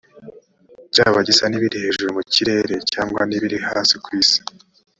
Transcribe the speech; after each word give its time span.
cyaba 0.93 1.19
gisa 1.27 1.45
n’ibiri 1.47 1.77
hejuru 1.85 2.09
mu 2.17 2.23
kirere 2.33 2.75
cyangwa 2.91 3.21
n’ibiri 3.29 3.57
hasi 3.67 3.95
ku 4.03 4.09
isi, 4.21 4.39